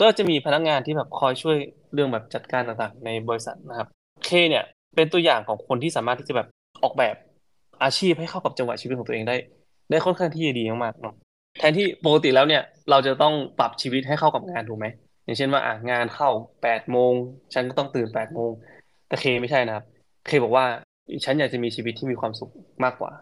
[0.00, 1.56] ก็จะมีพนักงานที่แบบคอยช่วย
[1.94, 3.88] เรื่องแบบจัดการต่างๆ ในบริษัทนะครับ
[4.24, 4.64] เคเนี่ย
[4.96, 6.48] เป็นตัวอย่างของคนที่สามารถที่จะแบบ
[6.82, 7.16] ออกแบบ
[7.82, 9.36] อาชีพให้เข้ากับจังหวะชีวิตของตัวเองได้
[9.90, 11.14] ได้ค่อนข้างที่จะดีมากๆเนาะ
[11.58, 14.86] แทนที่ปกติแล้วเนี่ยเราจะต้องปรับชีวิตให้เข้ากับงานถูกไหม
[15.24, 16.30] อย่างเช่นว่าอะงานเข้า
[16.62, 17.12] แปดโมง
[17.54, 18.50] ฉันก็ต้องตื่นแปดโมง
[19.08, 19.84] แต่เคไม่ใช่นะครับ
[20.26, 20.64] เคบอกว่า
[21.24, 22.50] ฉันอยากจะมีชีวิตที่มีความสุข
[22.84, 23.12] มากกว่า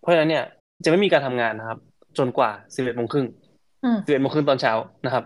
[0.00, 0.44] เพราะฉะนั้นเนี่ย
[0.84, 1.78] จะไม่มีการทำงานนะครับ
[2.18, 3.26] จนกว่าสิบเอ็ดโมงครึ่ง
[4.04, 4.72] สิบเอ็ดโมงครึ่งตอนเช้า
[5.06, 5.24] นะครับ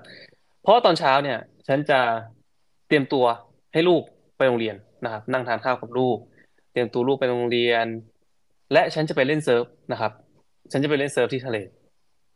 [0.62, 1.38] เพราะตอนเช้าเนี่ย
[1.68, 2.00] ฉันจะ
[2.88, 3.24] เตรียมตัว
[3.72, 4.02] ให้ลูก
[4.36, 6.18] ไปโรงเรียนนะครับ นั่งทานข้าวกับลูก
[6.72, 7.86] เตรียมตัวลูกไปโรงเรียน
[8.72, 10.12] และฉันจะไปเล่นเซิร์ฟนะครับ
[10.72, 11.58] ฉันจะไปเล่นเซิร์ฟที่ทะเล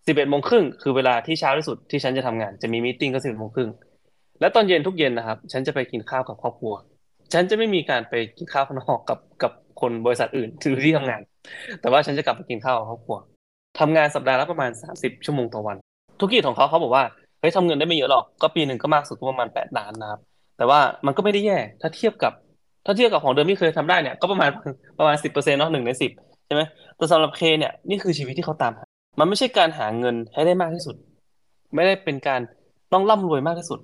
[0.06, 3.70] สิบเอ็ดโมงครึ่งคือเวลาที่เช้าที่สุดที่ฉันจะทำงาน จะมี meeting ก็สิบเอ็ดโมงครึ่ง
[4.40, 6.74] และตอนเย็นทุกเย็นนะครับ ฉันจะไปกินข้าวกับครอบครัว
[7.32, 11.20] ฉันจะไม่มีการไปกินข้าวข้างนอกกับกับคนบริษัทอื่นหรือที่ทำงาน
[11.80, 13.16] แต่ว่าฉันจะกลับไปกินข้าวกับครอบครัว
[13.78, 15.76] ทำงานสัปดาห์ละประมาณสามสิบชั่วโมงต่อวัน
[16.18, 17.04] ธุรกิจของเขาเขาบอกว่า
[17.40, 20.20] เฮ้ยทำเงินได้ไม่เยอะหรอกก็ปีหนึ่งก็มากสุดก็ประมาณแปดล้านนะครับ
[20.56, 22.32] แต่ว่ามันก็ไม่ได้แย่ถ้าเทียบกับ
[22.86, 24.50] ถ้าเทียบกับของเดิมที่เคยทำได้เนี่ยก็ประมาณ
[24.98, 26.10] ประมาณสิบเปอร์เซ็นต์เนาะหนึ่งในสิบ
[26.46, 26.62] ใช่ไหม
[26.96, 28.84] แต่สำหรับเคเนี่ยนี่คือชีวิตที่เขาตามหา
[29.20, 30.96] มันไม่ใช่การหาเงินให้ได้มากที่สุด
[31.74, 32.40] ไม่ได้เป็นการ
[32.92, 33.80] ต้องร่ำรวยมากที่สุด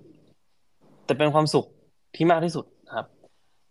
[1.05, 1.67] แต่เป็นความสุข
[2.17, 2.65] ที่มากที่สุด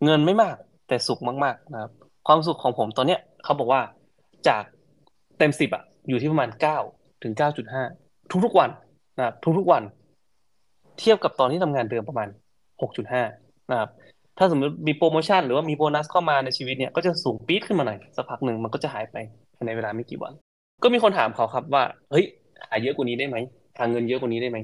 [0.04, 0.56] เงินไม่มาก
[0.88, 1.90] แต่สุขมากๆนะครับ
[2.26, 3.80] ความสุขของผมตอนเนี้ยเขาบอกว่า
[4.48, 4.62] จาก
[5.38, 6.78] เต็มสิบอะอยู่ที่ประมาณเก้า
[7.22, 7.82] ถึงเก้าจุดห้า
[8.44, 8.70] ทุกๆวัน
[9.18, 9.82] นะครับทุกๆวัน
[10.98, 12.28] เทียบกับตอนที่ทำงานเดิมประมาณ
[12.82, 13.22] หกจุดห้า
[13.70, 13.90] นะครับ
[14.38, 19.16] ถ้าสมมติมีโปรโมชั่นหรือว่ามีโบนัสเข้ามาในชีวิตเนี่ยก็จะสูงปี๊ดขึ้นมาหน่อยสักพักหนึ่งมันก็จะหายไป
[19.66, 20.32] ในเวลาไม่กี่วัน
[20.82, 22.24] ก็มีคนถามเขาครับว่า เฮ้ย
[22.66, 23.36] หาเยอะกว่านี้ได้ไหม
[23.78, 24.58] หาเงินเยอะกว่านี้ได้ไหม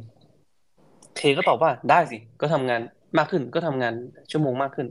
[1.16, 2.80] เทก็ตอบว่าได้สิ ก็ทำงาน
[3.18, 3.94] มากขึ้น ก็ทำงาน
[4.30, 4.86] ชั่วโมงมากขึ้น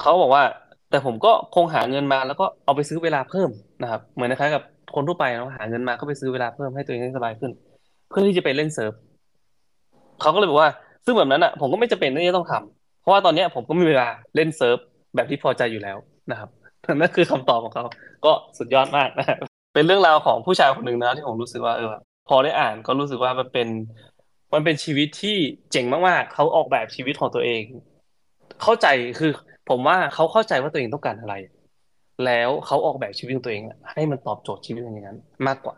[0.00, 0.42] เขาบอกว่า
[0.90, 3.50] แต่ผมก็คงหาเงินมาแล้วก็เอาไปซื้อเวลาเพิ่ม
[3.82, 4.62] นะครับ เหมือนคล้ายๆกับ
[4.94, 7.50] คนทั่วไปเนาะหาเงินมาก็ไปซื้อเวลาเพิ่มให้ตัวเองได้สบายขึ้น
[8.08, 8.92] เพื่อที่จะไปเล่นเซิร์ฟ
[10.20, 10.70] เขาก็เลยบอกว่า
[11.04, 14.76] ซึ่งแบบนั้นอะ ผมก็ไม่จำเป็นที่จะต้องทำเพราะว่าตอนเนี้ยผมก็มีเวลาเล่นเซิร์ฟ
[15.14, 15.96] แบบที่พอใจอยู่แล้ว
[16.30, 16.48] นะครับ
[16.94, 17.84] นั่นคือคำตอบของเขา
[18.24, 19.36] ก็สุดยอดมากนะครับ
[19.74, 21.92] เป็นเรื่องราวของผู้ชายคนหนึ่งนะที่ผมรู้สึกว่าเออ
[22.28, 23.68] พอได้อ่านก็รู้สึกว่ามันเป็น
[24.54, 25.36] มันเป็นชีวิตที่
[25.70, 27.62] เจ๋งมากๆเขาออกแบบชีวิตของตัวเอง
[28.62, 28.86] เข้าใจ
[29.18, 29.30] คือ
[29.68, 31.34] ผมว่าเขาเข้าใจว่าตัวเองต้องการอะไร
[32.24, 35.76] แล้วเขาออกแบบชีวิตของตัวเองให้มันตอบโจทย์ชีวิตอย่างนั้น มากกว่า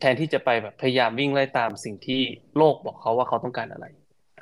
[0.00, 2.20] แทนที่จะไปแบบพยายามวิ่งไล่ตามสิ่งที่
[2.56, 3.86] โลกบอกเขาว่าเขาต้องการอะไร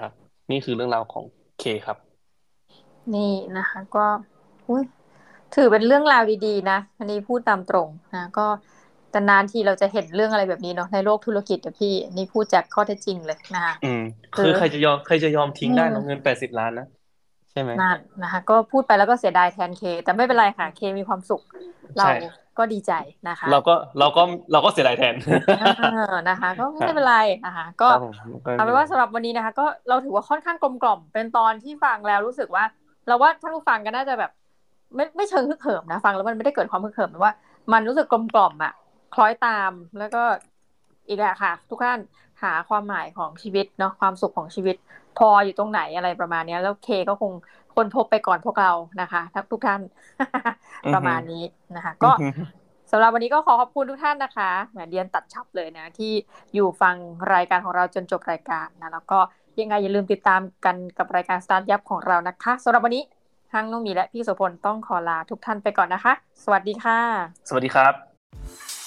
[0.00, 0.12] ครับ
[0.50, 1.24] นี่คือเรื่องราวของ
[1.60, 1.98] เคครับ
[3.14, 4.06] นี่นะคะ ก็
[4.68, 4.84] อุ้ย
[5.54, 8.46] ถือเป็นเรื่องราวดีๆ นะ อันนี้พูดตามตรงนะก็
[9.10, 14.02] แต่นานทีเราจะเห็นเรื่องอะไรแบบนี้เนาะในโลกธุรกิจอะพี่นี่พูดจากข้อเท็จจริงเลยนะคะอืม
[14.36, 16.86] คือใครจะยอมใครจะยอมทิ้งได้เงินแปดสิบล้านนะ
[17.52, 21.42] ใช่ไหมนั่นนะคะ ก็พูดไปแล้วก็เสียดายแทนเค แต่ไม่เป็นไรค่ะ เคมีความสุข
[21.98, 22.06] เรา
[22.58, 22.92] ก็ดีใจ
[23.28, 25.14] นะคะ เราก็เราก็เราก็เสียดายแทน
[26.28, 27.88] นะคะ ก็ไม่เป็นไรนะคะ ก็
[28.52, 32.64] เอาเป็นว่าสำหรับวันนี้นะคะ ก็เราถือว่าค่อนข้างกลมกล่อมเป็นตอนที่ฟังแล้วรู้สึกว่า
[33.06, 34.30] เราว่าท่านผู้ฟังก็น่าจะแบบ
[34.94, 37.32] ไม่ไม่เชิงฮึกเหิมนะฟังแล้วมันไม่ได้เกิดความฮึกเหิมแต่ว่า
[37.72, 38.72] มันรู้สึกกลมกล่อมอะ
[39.14, 40.22] คล้อยตามแล้วก็
[41.10, 41.98] อีกแหละค่ะ ทุกท่าน
[42.42, 44.76] หาความหมายของชีวิตเนาะความสุขของชีวิต
[45.18, 47.32] พออยู่ตรงไหนอะไรประมาณนี้แล้วเคก็คง
[47.76, 49.80] คนพบไปก่อนพวกเรานะคะทักทุกท่าน
[50.94, 51.44] ประมาณนี้
[51.76, 52.10] นะคะ ก็
[52.90, 56.12] สำหรับวันนี้ก็ขอขอบคุณทุกท่านนะคะแหมเดียนตัดชับเลยนะ ที่
[56.54, 56.96] อยู่ฟัง
[57.34, 59.18] รายการของเราจนจบรายการนะแล้วก็
[59.60, 63.04] ยังไงอย่าลืมติดตามกันกับรายการสตาร์ทยับของเรานะคะสำหรับวันนี้
[63.52, 66.12] ทั้งน้องมีและพี่โสพลต้องขอลาทุกท่านไปก่อนนะคะ
[66.44, 66.98] สวัสดีค่ะ
[67.48, 68.79] สวัสดีครับ